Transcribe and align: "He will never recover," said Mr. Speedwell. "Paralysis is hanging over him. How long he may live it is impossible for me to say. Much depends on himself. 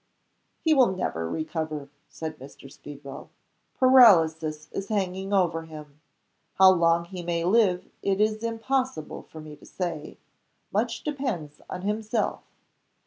"He 0.63 0.73
will 0.73 0.95
never 0.95 1.29
recover," 1.29 1.87
said 2.09 2.39
Mr. 2.39 2.71
Speedwell. 2.71 3.29
"Paralysis 3.77 4.67
is 4.71 4.87
hanging 4.87 5.31
over 5.31 5.65
him. 5.65 6.01
How 6.55 6.71
long 6.71 7.05
he 7.05 7.21
may 7.21 7.45
live 7.45 7.87
it 8.01 8.19
is 8.19 8.43
impossible 8.43 9.21
for 9.21 9.39
me 9.39 9.55
to 9.55 9.65
say. 9.67 10.17
Much 10.71 11.03
depends 11.03 11.61
on 11.69 11.83
himself. 11.83 12.41